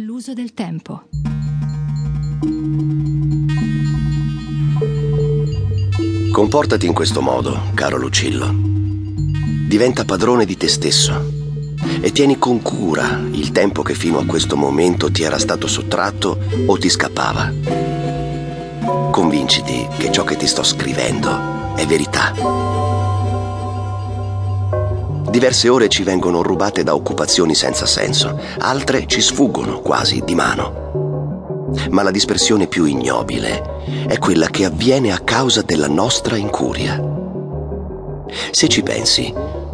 L'uso 0.00 0.34
del 0.34 0.52
tempo. 0.52 1.04
Comportati 6.30 6.84
in 6.84 6.92
questo 6.92 7.22
modo, 7.22 7.70
caro 7.72 7.96
Lucillo. 7.96 8.54
Diventa 9.66 10.04
padrone 10.04 10.44
di 10.44 10.58
te 10.58 10.68
stesso 10.68 11.32
e 12.02 12.12
tieni 12.12 12.36
con 12.36 12.60
cura 12.60 13.22
il 13.30 13.52
tempo 13.52 13.80
che 13.80 13.94
fino 13.94 14.18
a 14.18 14.26
questo 14.26 14.54
momento 14.54 15.10
ti 15.10 15.22
era 15.22 15.38
stato 15.38 15.66
sottratto 15.66 16.40
o 16.66 16.76
ti 16.76 16.90
scappava. 16.90 17.50
Convinciti 19.10 19.88
che 19.96 20.12
ciò 20.12 20.24
che 20.24 20.36
ti 20.36 20.46
sto 20.46 20.62
scrivendo 20.62 21.74
è 21.74 21.86
verità. 21.86 22.95
Diverse 25.36 25.68
ore 25.68 25.88
ci 25.88 26.02
vengono 26.02 26.40
rubate 26.40 26.82
da 26.82 26.94
occupazioni 26.94 27.54
senza 27.54 27.84
senso, 27.84 28.40
altre 28.56 29.06
ci 29.06 29.20
sfuggono 29.20 29.80
quasi 29.80 30.22
di 30.24 30.34
mano. 30.34 31.74
Ma 31.90 32.02
la 32.02 32.10
dispersione 32.10 32.68
più 32.68 32.86
ignobile 32.86 34.06
è 34.06 34.16
quella 34.16 34.46
che 34.46 34.64
avviene 34.64 35.12
a 35.12 35.18
causa 35.18 35.60
della 35.60 35.88
nostra 35.88 36.38
incuria. 36.38 36.98
Se 38.50 38.66
ci 38.66 38.82
pensi, 38.82 39.30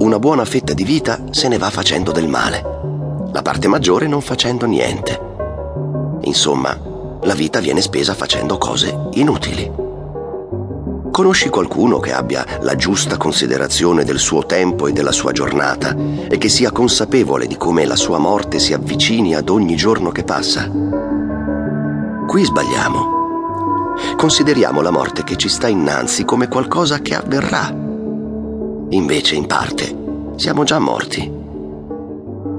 una 0.00 0.18
buona 0.18 0.44
fetta 0.44 0.74
di 0.74 0.82
vita 0.82 1.20
se 1.30 1.46
ne 1.46 1.56
va 1.56 1.70
facendo 1.70 2.10
del 2.10 2.26
male, 2.26 2.60
la 3.30 3.42
parte 3.42 3.68
maggiore 3.68 4.08
non 4.08 4.22
facendo 4.22 4.66
niente. 4.66 5.20
Insomma, 6.22 6.76
la 7.22 7.34
vita 7.34 7.60
viene 7.60 7.80
spesa 7.80 8.12
facendo 8.12 8.58
cose 8.58 8.92
inutili. 9.12 9.83
Conosci 11.14 11.48
qualcuno 11.48 12.00
che 12.00 12.12
abbia 12.12 12.44
la 12.62 12.74
giusta 12.74 13.16
considerazione 13.16 14.02
del 14.02 14.18
suo 14.18 14.46
tempo 14.46 14.88
e 14.88 14.92
della 14.92 15.12
sua 15.12 15.30
giornata 15.30 15.94
e 16.28 16.38
che 16.38 16.48
sia 16.48 16.72
consapevole 16.72 17.46
di 17.46 17.56
come 17.56 17.84
la 17.84 17.94
sua 17.94 18.18
morte 18.18 18.58
si 18.58 18.72
avvicini 18.72 19.36
ad 19.36 19.48
ogni 19.48 19.76
giorno 19.76 20.10
che 20.10 20.24
passa? 20.24 20.68
Qui 22.26 22.44
sbagliamo. 22.44 23.94
Consideriamo 24.16 24.80
la 24.80 24.90
morte 24.90 25.22
che 25.22 25.36
ci 25.36 25.48
sta 25.48 25.68
innanzi 25.68 26.24
come 26.24 26.48
qualcosa 26.48 26.98
che 26.98 27.14
avverrà. 27.14 27.72
Invece, 28.88 29.36
in 29.36 29.46
parte, 29.46 29.96
siamo 30.34 30.64
già 30.64 30.80
morti. 30.80 31.32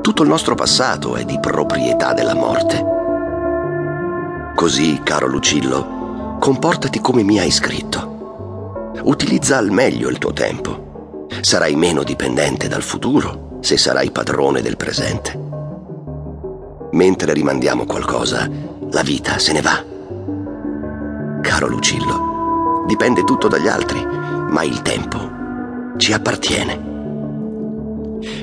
Tutto 0.00 0.22
il 0.22 0.28
nostro 0.30 0.54
passato 0.54 1.16
è 1.16 1.24
di 1.26 1.38
proprietà 1.38 2.14
della 2.14 2.34
morte. 2.34 2.82
Così, 4.54 5.02
caro 5.04 5.26
Lucillo, 5.26 6.38
comportati 6.40 6.98
come 7.02 7.22
mi 7.22 7.38
hai 7.38 7.50
scritto. 7.50 8.16
Utilizza 9.02 9.56
al 9.56 9.70
meglio 9.70 10.08
il 10.08 10.18
tuo 10.18 10.32
tempo. 10.32 11.26
Sarai 11.40 11.76
meno 11.76 12.02
dipendente 12.02 12.68
dal 12.68 12.82
futuro 12.82 13.58
se 13.60 13.76
sarai 13.76 14.10
padrone 14.10 14.60
del 14.62 14.76
presente. 14.76 15.46
Mentre 16.92 17.32
rimandiamo 17.32 17.84
qualcosa, 17.84 18.48
la 18.90 19.02
vita 19.02 19.38
se 19.38 19.52
ne 19.52 19.60
va. 19.60 19.84
Caro 21.42 21.66
Lucillo, 21.68 22.84
dipende 22.86 23.24
tutto 23.24 23.48
dagli 23.48 23.68
altri, 23.68 24.04
ma 24.04 24.62
il 24.62 24.82
tempo 24.82 25.36
ci 25.96 26.12
appartiene. 26.12 26.96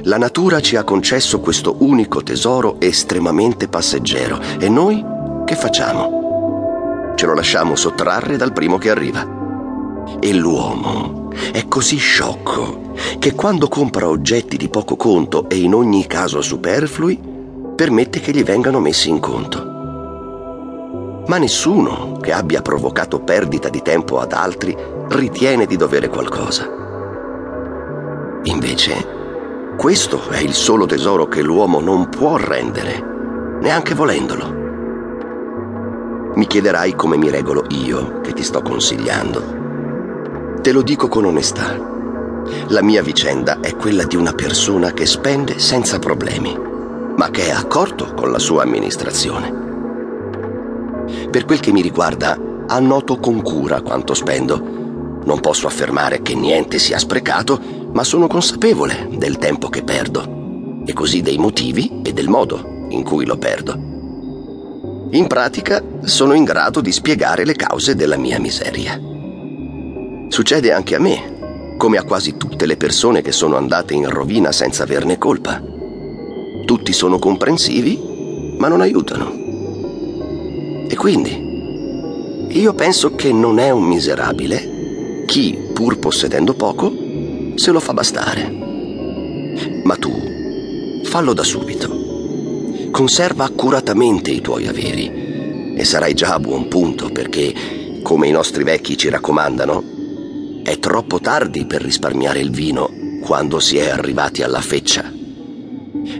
La 0.03 0.17
natura 0.17 0.61
ci 0.61 0.75
ha 0.75 0.83
concesso 0.83 1.39
questo 1.39 1.77
unico 1.79 2.23
tesoro 2.23 2.79
estremamente 2.79 3.67
passeggero 3.67 4.39
e 4.59 4.69
noi 4.69 5.03
che 5.45 5.55
facciamo? 5.55 7.13
Ce 7.15 7.25
lo 7.25 7.33
lasciamo 7.33 7.75
sottrarre 7.75 8.37
dal 8.37 8.53
primo 8.53 8.77
che 8.77 8.89
arriva. 8.89 9.44
E 10.25 10.33
l'uomo 10.33 11.29
è 11.51 11.67
così 11.67 11.97
sciocco 11.97 12.93
che 13.19 13.35
quando 13.35 13.67
compra 13.67 14.09
oggetti 14.09 14.57
di 14.57 14.69
poco 14.69 14.95
conto 14.95 15.47
e 15.47 15.57
in 15.57 15.75
ogni 15.75 16.07
caso 16.07 16.41
superflui, 16.41 17.21
permette 17.75 18.19
che 18.19 18.31
gli 18.31 18.43
vengano 18.43 18.79
messi 18.79 19.07
in 19.09 19.19
conto. 19.19 19.63
Ma 21.27 21.37
nessuno 21.37 22.17
che 22.19 22.31
abbia 22.31 22.63
provocato 22.63 23.19
perdita 23.19 23.69
di 23.69 23.83
tempo 23.83 24.17
ad 24.17 24.31
altri 24.33 24.75
ritiene 25.09 25.67
di 25.67 25.77
dovere 25.77 26.07
qualcosa. 26.07 26.67
Invece, 28.45 29.07
questo 29.77 30.27
è 30.29 30.39
il 30.39 30.55
solo 30.55 30.87
tesoro 30.87 31.27
che 31.27 31.43
l'uomo 31.43 31.79
non 31.79 32.09
può 32.09 32.35
rendere, 32.37 33.59
neanche 33.61 33.93
volendolo. 33.93 34.51
Mi 36.33 36.47
chiederai 36.47 36.95
come 36.95 37.15
mi 37.15 37.29
regolo 37.29 37.63
io 37.69 38.21
che 38.21 38.33
ti 38.33 38.41
sto 38.41 38.63
consigliando. 38.63 39.64
Te 40.65 40.71
lo 40.71 40.81
dico 40.81 41.07
con 41.07 41.25
onestà. 41.25 41.79
La 42.69 42.81
mia 42.81 43.03
vicenda 43.03 43.59
è 43.59 43.75
quella 43.75 44.03
di 44.03 44.15
una 44.15 44.33
persona 44.33 44.93
che 44.93 45.05
spende 45.05 45.59
senza 45.59 45.99
problemi, 45.99 46.57
ma 47.15 47.29
che 47.29 47.49
è 47.49 47.51
accorto 47.51 48.15
con 48.15 48.31
la 48.31 48.39
sua 48.39 48.63
amministrazione. 48.63 49.53
Per 51.29 51.45
quel 51.45 51.59
che 51.59 51.71
mi 51.71 51.83
riguarda, 51.83 52.65
annoto 52.65 53.17
con 53.17 53.43
cura 53.43 53.81
quanto 53.81 54.15
spendo. 54.15 55.21
Non 55.23 55.39
posso 55.39 55.67
affermare 55.67 56.23
che 56.23 56.33
niente 56.33 56.79
sia 56.79 56.97
sprecato, 56.97 57.61
ma 57.93 58.03
sono 58.03 58.25
consapevole 58.25 59.09
del 59.11 59.37
tempo 59.37 59.69
che 59.69 59.83
perdo 59.83 60.81
e 60.83 60.93
così 60.93 61.21
dei 61.21 61.37
motivi 61.37 62.01
e 62.03 62.11
del 62.11 62.27
modo 62.27 62.87
in 62.89 63.03
cui 63.03 63.27
lo 63.27 63.37
perdo. 63.37 63.73
In 65.11 65.27
pratica 65.27 65.83
sono 66.05 66.33
in 66.33 66.43
grado 66.43 66.81
di 66.81 66.91
spiegare 66.91 67.45
le 67.45 67.53
cause 67.53 67.93
della 67.93 68.17
mia 68.17 68.39
miseria. 68.39 69.13
Succede 70.35 70.73
anche 70.73 70.95
a 70.95 70.99
me, 70.99 71.75
come 71.77 71.95
a 71.97 72.03
quasi 72.03 72.35
tutte 72.35 72.65
le 72.65 72.75
persone 72.75 73.21
che 73.21 73.31
sono 73.31 73.55
andate 73.55 73.93
in 73.93 74.09
rovina 74.09 74.51
senza 74.51 74.83
averne 74.83 75.17
colpa. 75.17 75.63
Tutti 76.65 76.91
sono 76.91 77.19
comprensivi, 77.19 78.57
ma 78.57 78.67
non 78.67 78.81
aiutano. 78.81 79.31
E 80.89 80.93
quindi, 80.97 82.49
io 82.49 82.73
penso 82.73 83.15
che 83.15 83.31
non 83.31 83.59
è 83.59 83.69
un 83.69 83.85
miserabile 83.85 85.23
chi, 85.25 85.57
pur 85.73 85.99
possedendo 85.99 86.53
poco, 86.53 86.93
se 87.55 87.71
lo 87.71 87.79
fa 87.79 87.93
bastare. 87.93 88.51
Ma 89.85 89.95
tu, 89.95 90.11
fallo 91.03 91.31
da 91.31 91.43
subito. 91.43 92.89
Conserva 92.91 93.45
accuratamente 93.45 94.31
i 94.31 94.41
tuoi 94.41 94.67
averi 94.67 95.75
e 95.77 95.85
sarai 95.85 96.13
già 96.13 96.33
a 96.33 96.41
buon 96.41 96.67
punto 96.67 97.09
perché, 97.09 97.53
come 98.03 98.27
i 98.27 98.31
nostri 98.31 98.65
vecchi 98.65 98.97
ci 98.97 99.07
raccomandano, 99.07 99.94
è 100.65 100.79
troppo 100.79 101.19
tardi 101.19 101.65
per 101.65 101.79
risparmiare 101.79 102.39
il 102.39 102.49
vino 102.49 102.89
quando 103.21 103.59
si 103.59 103.77
è 103.77 103.87
arrivati 103.87 104.41
alla 104.41 104.61
feccia. 104.61 105.03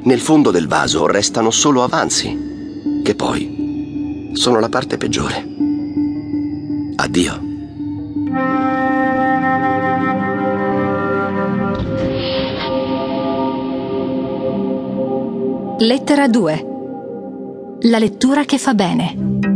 Nel 0.04 0.20
fondo 0.20 0.52
del 0.52 0.68
vaso 0.68 1.08
restano 1.08 1.50
solo 1.50 1.82
avanzi, 1.82 3.02
che 3.04 3.16
poi 3.16 4.30
sono 4.34 4.60
la 4.60 4.70
parte 4.70 4.98
peggiore. 4.98 5.48
Addio. 6.96 7.42
Lettera 15.80 16.28
2. 16.28 16.66
La 17.82 17.98
lettura 17.98 18.46
che 18.46 18.60
fa 18.60 18.76
bene. 18.76 19.55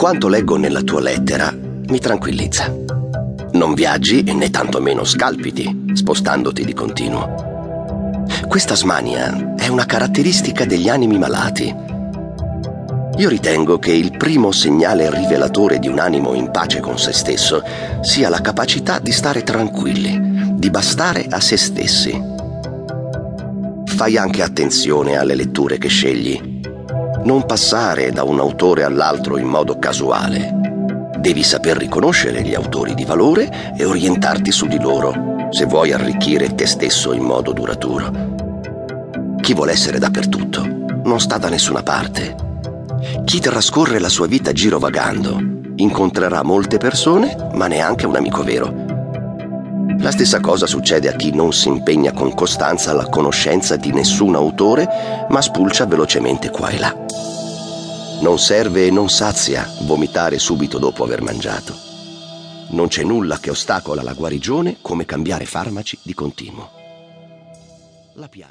Quanto 0.00 0.28
leggo 0.28 0.56
nella 0.56 0.80
tua 0.80 1.02
lettera 1.02 1.54
mi 1.54 1.98
tranquillizza. 1.98 2.74
Non 3.52 3.74
viaggi 3.74 4.24
e 4.24 4.32
né 4.32 4.48
tantomeno 4.48 5.04
scalpiti, 5.04 5.92
spostandoti 5.92 6.64
di 6.64 6.72
continuo. 6.72 8.24
Questa 8.48 8.74
smania 8.74 9.56
è 9.56 9.68
una 9.68 9.84
caratteristica 9.84 10.64
degli 10.64 10.88
animi 10.88 11.18
malati. 11.18 11.76
Io 13.18 13.28
ritengo 13.28 13.78
che 13.78 13.92
il 13.92 14.16
primo 14.16 14.52
segnale 14.52 15.14
rivelatore 15.14 15.78
di 15.78 15.88
un 15.88 15.98
animo 15.98 16.32
in 16.32 16.50
pace 16.50 16.80
con 16.80 16.98
se 16.98 17.12
stesso 17.12 17.62
sia 18.00 18.30
la 18.30 18.40
capacità 18.40 19.00
di 19.00 19.12
stare 19.12 19.42
tranquilli, 19.42 20.54
di 20.54 20.70
bastare 20.70 21.26
a 21.28 21.40
se 21.40 21.58
stessi. 21.58 22.18
Fai 23.84 24.16
anche 24.16 24.42
attenzione 24.42 25.18
alle 25.18 25.34
letture 25.34 25.76
che 25.76 25.88
scegli 25.88 26.49
non 27.24 27.44
passare 27.44 28.10
da 28.10 28.24
un 28.24 28.40
autore 28.40 28.84
all'altro 28.84 29.36
in 29.36 29.46
modo 29.46 29.78
casuale. 29.78 30.58
Devi 31.18 31.42
saper 31.42 31.76
riconoscere 31.76 32.42
gli 32.42 32.54
autori 32.54 32.94
di 32.94 33.04
valore 33.04 33.74
e 33.76 33.84
orientarti 33.84 34.50
su 34.50 34.66
di 34.66 34.80
loro 34.80 35.48
se 35.50 35.66
vuoi 35.66 35.92
arricchire 35.92 36.54
te 36.54 36.66
stesso 36.66 37.12
in 37.12 37.22
modo 37.22 37.52
duraturo. 37.52 38.10
Chi 39.40 39.52
vuole 39.52 39.72
essere 39.72 39.98
dappertutto 39.98 40.64
non 41.04 41.20
sta 41.20 41.38
da 41.38 41.48
nessuna 41.48 41.82
parte. 41.82 42.36
Chi 43.24 43.40
trascorre 43.40 43.98
la 43.98 44.08
sua 44.08 44.26
vita 44.26 44.52
girovagando 44.52 45.38
incontrerà 45.76 46.42
molte 46.42 46.78
persone, 46.78 47.50
ma 47.54 47.66
neanche 47.66 48.06
un 48.06 48.16
amico 48.16 48.42
vero. 48.42 48.79
La 50.00 50.10
stessa 50.10 50.40
cosa 50.40 50.66
succede 50.66 51.08
a 51.08 51.12
chi 51.12 51.30
non 51.34 51.52
si 51.52 51.68
impegna 51.68 52.12
con 52.12 52.32
costanza 52.34 52.90
alla 52.90 53.10
conoscenza 53.10 53.76
di 53.76 53.92
nessun 53.92 54.34
autore, 54.34 55.26
ma 55.28 55.42
spulcia 55.42 55.84
velocemente 55.84 56.48
qua 56.48 56.70
e 56.70 56.78
là. 56.78 56.96
Non 58.22 58.38
serve 58.38 58.86
e 58.86 58.90
non 58.90 59.10
sazia 59.10 59.70
vomitare 59.82 60.38
subito 60.38 60.78
dopo 60.78 61.04
aver 61.04 61.20
mangiato. 61.20 61.74
Non 62.70 62.88
c'è 62.88 63.02
nulla 63.02 63.38
che 63.38 63.50
ostacola 63.50 64.02
la 64.02 64.14
guarigione 64.14 64.78
come 64.80 65.04
cambiare 65.04 65.44
farmaci 65.44 65.98
di 66.02 66.14
continuo. 66.14 66.70
La 68.14 68.28
piaga. 68.28 68.48